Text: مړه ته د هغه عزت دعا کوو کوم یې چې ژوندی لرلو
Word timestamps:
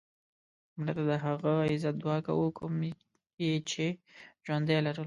مړه 0.77 0.91
ته 0.97 1.03
د 1.09 1.11
هغه 1.25 1.51
عزت 1.69 1.95
دعا 2.03 2.17
کوو 2.27 2.47
کوم 2.57 2.73
یې 3.43 3.53
چې 3.69 3.85
ژوندی 4.45 4.77
لرلو 4.85 4.99